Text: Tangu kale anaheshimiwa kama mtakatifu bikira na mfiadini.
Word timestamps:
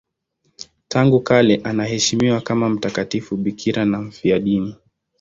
Tangu 0.87 1.19
kale 1.19 1.55
anaheshimiwa 1.63 2.41
kama 2.41 2.69
mtakatifu 2.69 3.37
bikira 3.37 3.85
na 3.85 4.01
mfiadini. 4.01 4.75